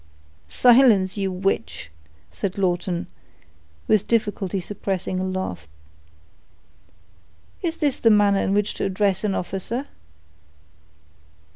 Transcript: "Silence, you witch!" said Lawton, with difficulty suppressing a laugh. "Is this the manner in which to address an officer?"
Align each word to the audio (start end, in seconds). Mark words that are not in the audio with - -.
"Silence, 0.49 1.15
you 1.15 1.31
witch!" 1.31 1.91
said 2.31 2.57
Lawton, 2.57 3.05
with 3.87 4.07
difficulty 4.07 4.59
suppressing 4.59 5.19
a 5.19 5.23
laugh. 5.23 5.67
"Is 7.61 7.77
this 7.77 7.99
the 7.99 8.09
manner 8.09 8.39
in 8.39 8.55
which 8.55 8.73
to 8.73 8.85
address 8.85 9.23
an 9.23 9.35
officer?" 9.35 9.85